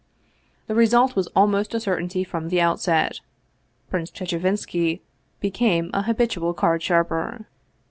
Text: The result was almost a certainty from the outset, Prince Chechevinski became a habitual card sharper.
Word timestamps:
The 0.65 0.73
result 0.73 1.15
was 1.15 1.27
almost 1.35 1.75
a 1.75 1.79
certainty 1.79 2.23
from 2.23 2.49
the 2.49 2.59
outset, 2.59 3.19
Prince 3.91 4.09
Chechevinski 4.09 5.01
became 5.39 5.91
a 5.93 6.01
habitual 6.01 6.55
card 6.55 6.81
sharper. 6.81 7.45